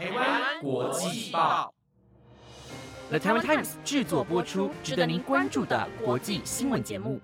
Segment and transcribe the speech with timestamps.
[0.00, 1.74] 台湾国际报
[3.10, 7.20] ，The Taiwan Times 制作播出，值得您关注的国际新闻节目。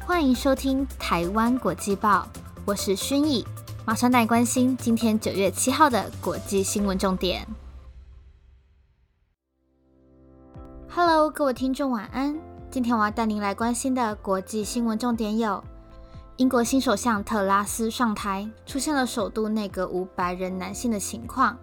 [0.00, 2.26] 欢迎收听台湾国际报，
[2.64, 3.44] 我是薰逸，
[3.84, 7.46] 马上带关心今天九月七号的国际新闻重点。
[10.88, 12.40] Hello，各位听众晚安。
[12.70, 15.62] 今天我要带您来关心的国际新闻重点有：
[16.40, 21.54] 英国新首相特拉斯上台，出现了首度内阁无白人男性的情况；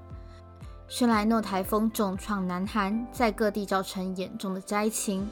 [0.88, 5.27] 轩莱诺台风重创南韩，在各地造成严重的灾情。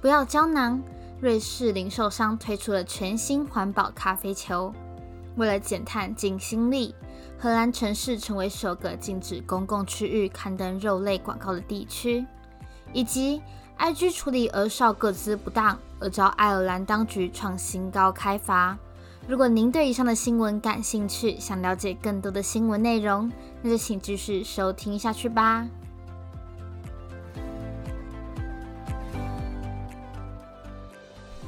[0.00, 0.80] 不要胶囊，
[1.20, 4.72] 瑞士零售商推出了全新环保咖啡球。
[5.34, 6.94] 为了减碳尽心力，
[7.36, 12.24] 荷兰城市成为首个禁止公共区域刊登肉类广告的地区。
[12.92, 13.42] 以及
[13.78, 18.76] IG 处理儿少个资不当而遭爱尔兰当局创新高开罚。
[19.28, 23.30] 如果您对以上的新闻感兴趣，想了解更多的新闻内容，
[23.62, 25.66] 那就请继续收听下去吧。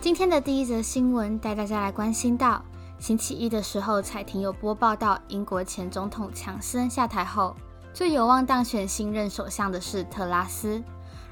[0.01, 2.65] 今天的第一则新闻带大家来关心到，
[2.99, 7.55] 星期一的时候，彩婷有播报到英国前总统强森下台后，
[7.93, 10.83] 最有望当选新任首相的是特拉斯。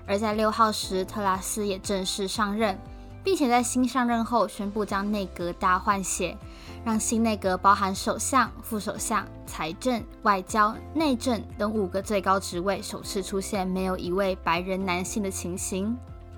[0.06, 2.78] 而在六号时，特拉斯也正式上任，
[3.24, 6.36] 并且在新上任后宣布将内阁大换血，
[6.84, 15.96] 让新内阁包含首相、副首相、财政、外交、内政等五个最高职位，首次出现没有一位白人男性的情形。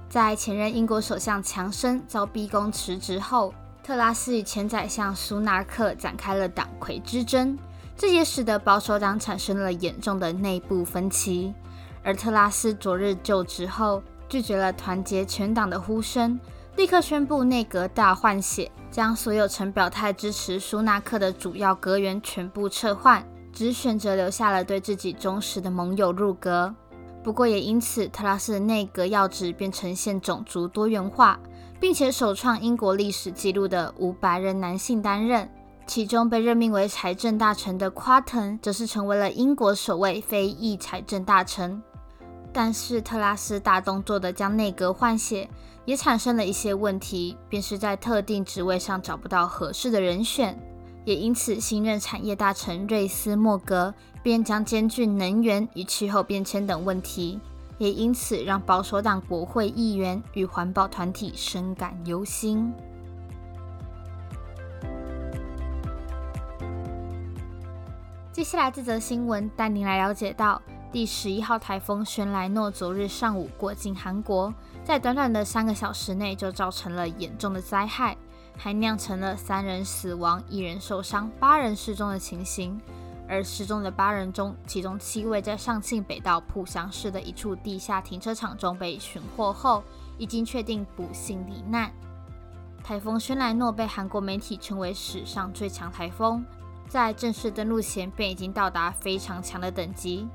[0.08, 3.52] 在前任英国首相强生遭逼宫辞职后，
[3.82, 7.58] 特拉斯与前宰相苏纳克展开了党魁之争，
[7.94, 11.52] 这也使得保守党产生了严重的内部分歧。
[12.08, 16.40] 而特拉斯昨日就职后，拒绝了团结全党的呼声，
[16.74, 26.74] 立刻宣布内阁大换血，将所有曾表态支持苏纳克的主要阁员全部撤换，只选择留下了对自己忠实的盟友入阁。
[27.22, 31.38] 不过也因此，特拉斯的内阁要职便呈现种族多元化，
[31.78, 35.46] 并且首创英国历史纪录的无白人男性担任。
[35.86, 41.82] 其中被任命为财政大臣的夸腾，则是成为了英国首位非裔财政大臣。
[42.52, 45.48] 但是特拉斯大动作的将内阁换血，
[45.84, 50.58] 也产生了一些问题，便是在特定职位上找不到合适的人选，
[51.04, 57.38] 也因此新任产业大臣瑞斯莫格便将兼具能源与气候变迁等问题，
[57.78, 62.72] 也因此让保守党国会议员与环保团体深感忧心。
[68.32, 70.60] 接下来这则新闻带您来了解到。
[70.90, 78.16] 第十一号台风轩莱诺昨日上午过境韩国，在短短的三个小时内就造成了严重的灾害，
[78.56, 82.80] 还酿成了三人死亡、一人受伤、八人失踪的情形。
[83.28, 89.84] 而失踪的八人中，其中七位在上庆北道浦祥市的一处地下停车场中被寻获后，
[90.16, 91.92] 已经确定不幸罹难。
[92.82, 96.42] 台风轩莱诺被韩国媒体称为史上最强台风，
[96.88, 100.26] 在正式登陆前便已经到达非常强的等级。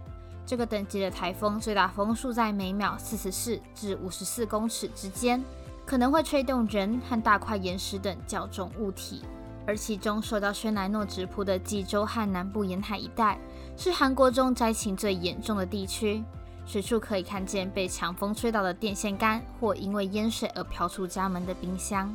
[0.45, 5.43] 这个等级的台风最大风速在每秒四十四至五十四公尺之间，
[5.85, 9.23] 可能会吹动人和大块岩石等较重物体。
[9.65, 13.39] 而其中受到轩莱诺直扑的济州和南部沿海一带，
[13.77, 16.21] 是韩国中灾情最严重的地区，
[16.65, 22.13] 随处可以看见被强风吹倒的电线杆，或因为淹水而飘出家门的冰箱。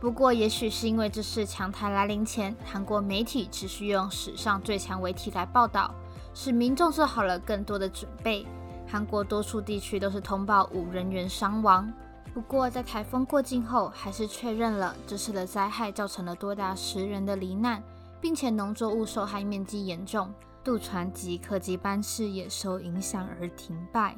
[0.00, 5.94] 不过，也许是因为这是强台来临前，韩国媒体持续用史上最强为题来报道。
[6.34, 8.46] 使民众做好了更多的准备。
[8.86, 11.90] 韩国多处地区都是通报五人员伤亡。
[12.34, 17.80] 不过，在台风过境后，还是确认了这次的灾害造成了多达十人的罹难，
[18.20, 20.34] 并且农作物受害面积严重，
[20.64, 24.16] 渡船及客机班次也受影响而停摆。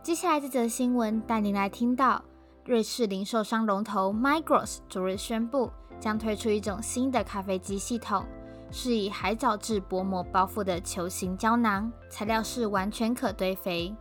[0.00, 2.22] 接下来这则新闻带您来听到，
[2.64, 5.70] 瑞士零售商龙头 Migros 昨日宣布。
[6.00, 8.24] 将推出一种新的咖啡机系统，
[8.70, 13.94] 是以海藻质薄膜包覆的球形胶囊，材料是完全可堆肥，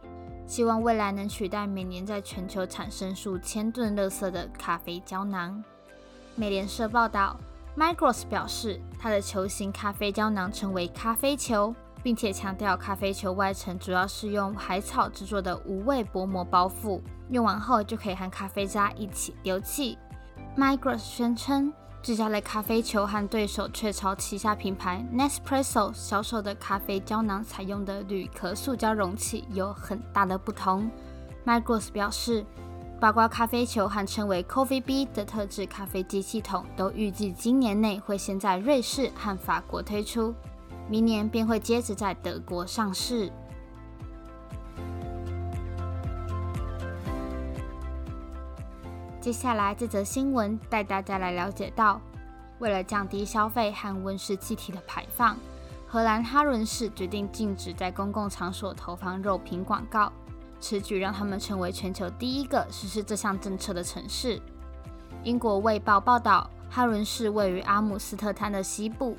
[0.46, 5.64] 希望未来能取代每年在全球产生数千吨垃圾的咖啡胶囊。
[6.36, 7.36] 美联社报道
[7.76, 11.74] ，Migros 表示，它的球形咖啡胶囊称为咖啡球，
[12.04, 19.98] 并且强调咖啡球外层主要是用海草制作的无味薄膜包覆，用完后就可以和咖啡渣一起丢弃。
[20.56, 21.74] Migros 宣称。
[22.08, 30.90] 这家类咖啡球和对手雀巢旗下品牌 Nespresso 销售的咖啡胶囊采用的铝壳塑胶容器有很大的不同。
[31.46, 32.46] Migros 表示
[33.02, 40.34] 包括咖啡球和称为 Coffee B 的特制咖啡机系统，都预计今年内会先在瑞士和法国推出，
[40.90, 43.30] 明年便会接着在德国上市。
[49.28, 52.00] 接下来这则新闻带大家来了解到，
[52.60, 55.36] 为了降低消费和温室气体的排放，
[55.86, 60.10] 荷兰哈伦市决定禁止在公共场所投放肉品广告。
[60.62, 64.42] 此举让他们成为全球第一个实施这项政策的城市。
[65.26, 69.18] 英国《卫报》报道，哈伦市位于阿姆斯特丹的西部，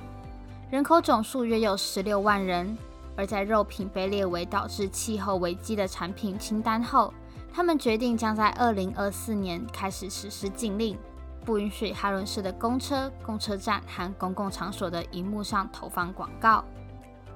[0.70, 2.74] 人口总数约有十六万人。
[3.14, 7.12] 而在肉品被列为导致气候危机的产品清单后，
[7.58, 10.96] 他们决定将在二零二四年开始实施禁令，
[11.44, 16.64] 不允许哈伦市的公车、公车站和公共场所的荧幕上投放广告。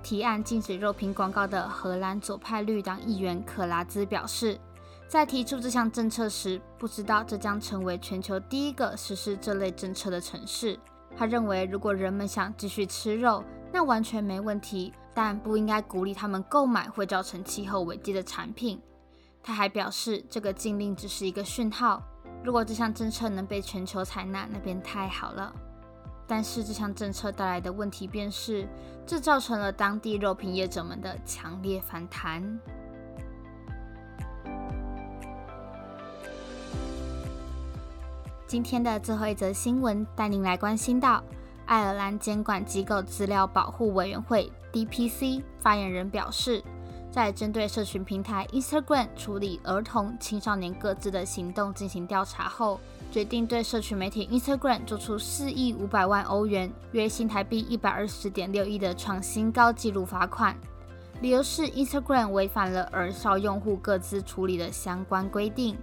[0.01, 4.57] 提案禁止肉品广告的荷兰左派绿党议员克拉兹表示，
[5.09, 10.79] 在提出这项政策时，不知道这将成为全球第一个实施这类政策的城市。
[11.17, 13.43] 他认为，如果人们想继续吃肉，
[13.73, 18.81] 那完全没问题，但不应该鼓励他们购买会造成气候危机的产品。
[19.43, 22.01] 他还表示，这个禁令只是一个讯号，
[22.45, 25.53] 如果这项政策能被全球采纳，那便太好了。
[26.29, 28.69] 但是这项政策带来的问题便是，
[29.05, 32.61] 这造成了当地肉品业者们的强烈反弹。
[38.47, 41.21] 今天的最后一则新闻带您来关心到，
[41.67, 46.63] 爱尔兰监管机构资料保护委员会 （DPC） 发言人表示。
[47.13, 52.81] 在针对社群平台 Instagram 处理儿童、青少年各自的行动进行调查后，
[53.11, 60.57] 决定对社群媒体 Instagram 做出四亿五百万欧元（约新台币一百二十点六亿）的创新高纪录罚款，
[61.21, 65.77] 理由是 Instagram 违反了儿少用户各自处理的相关规定。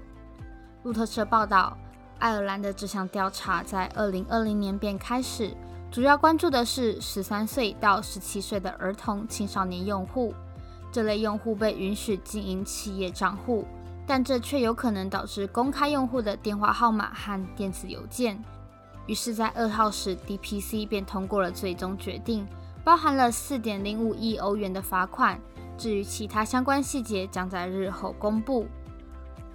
[0.81, 1.77] 路透社报道，
[2.17, 5.55] 爱尔兰的这项调查在二零二零年便开始，
[5.91, 10.33] 主要关注的是十三岁到十七岁的儿童、青少年用户。
[10.91, 13.65] 这类用户被允许经营企业账户，
[14.07, 18.43] 但这却有可能导致公开用户的电话号码和电子邮件。
[19.05, 22.47] 于是，在二号时，DPC 便通过了最终决定，
[22.83, 25.39] 包含了四点零五亿欧元的罚款。
[25.77, 28.67] 至于其他相关细节，将在日后公布。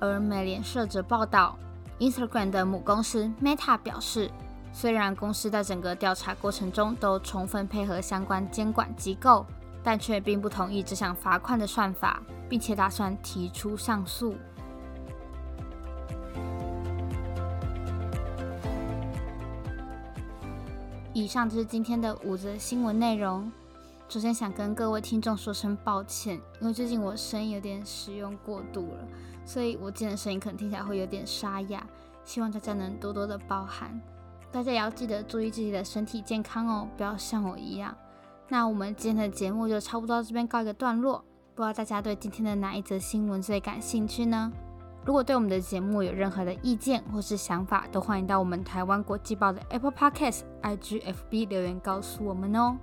[0.00, 1.56] 而美联社则报道
[1.98, 4.30] ，Instagram 的母公司 Meta 表示，
[4.72, 9.44] 虽然公司在整个调查过程中都充分配合相关监管机构。
[9.84, 14.34] 但却并不同意这项罚款的算法，并且打算提出上诉。
[21.12, 23.52] 以上就是今天的五则新闻内容。
[24.08, 29.06] 首先想跟各位听众说声抱歉，因为最近我声音有点使用过度了，
[29.44, 31.86] 所以我今天的声音可能听起来会有点沙哑，
[32.24, 34.00] 希望大家能多多的包涵。
[34.50, 37.96] 大家也要记得注意自己的身体健康哦，不要像我一样。
[38.48, 41.24] 那我们今天的节目就差不多到这边告一个段落。
[41.54, 44.52] 不知道大家对今天的哪一则新闻最感兴趣呢？
[45.04, 52.76] 如果对我们的节目有任何的意见或是想法，都欢迎到我们台湾国际报的 Apple Podcast、IGFB 留言告诉我们哦。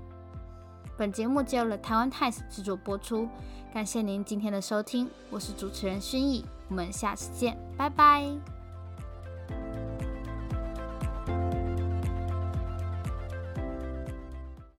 [0.97, 3.27] 本节目由了台湾 Times 制作播出，
[3.73, 8.60] 感谢您今天的收听，我是主持人薰意，我们下次见，拜拜。